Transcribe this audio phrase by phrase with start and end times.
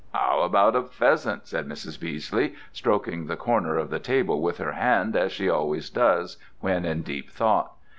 [0.15, 1.99] "'Ow about a pheasant?" said Mrs.
[1.99, 6.85] Beesley, stroking the corner of the table with her hand as she always does when
[6.85, 7.73] in deep thought.